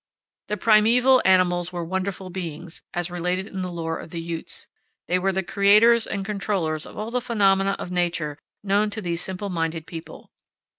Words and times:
The 0.47 0.57
primeval 0.57 1.21
animals 1.25 1.71
were 1.71 1.85
wonderful 1.85 2.31
beings, 2.31 2.81
as 2.91 3.11
related 3.11 3.45
in 3.45 3.61
the 3.61 3.71
lore 3.71 3.97
of 3.99 4.09
the 4.09 4.19
Utes. 4.19 4.65
They 5.07 5.19
were 5.19 5.31
the 5.31 5.43
creators 5.43 6.07
and 6.07 6.25
controllers 6.25 6.87
of 6.87 6.97
all 6.97 7.11
the 7.11 7.21
phenomena 7.21 7.75
of 7.77 7.91
nature 7.91 8.39
known 8.63 8.89
to 8.89 9.01
these 9.03 9.21
simple 9.21 9.49
minded 9.49 9.85
people. 9.85 10.31